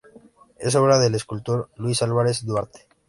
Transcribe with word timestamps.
Es 0.57 0.73
obra 0.73 0.97
del 0.97 1.13
escultor 1.13 1.69
Luis 1.75 2.01
Álvarez 2.01 2.43
Duarte. 2.43 2.87